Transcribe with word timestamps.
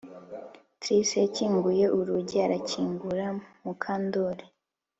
Trix 0.81 1.01
yakinguye 1.23 1.85
urugi 1.97 2.37
arakingura 2.45 3.27
Mukandoli 3.63 4.45